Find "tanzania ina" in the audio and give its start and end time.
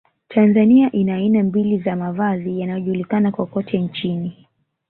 0.27-1.15